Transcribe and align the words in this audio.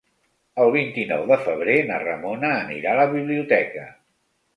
El 0.61 0.71
vint-i-nou 0.75 1.25
de 1.31 1.37
febrer 1.43 1.75
na 1.89 1.99
Ramona 2.05 2.49
anirà 2.63 2.95
a 2.95 2.99
la 3.01 3.05
biblioteca. 3.13 3.85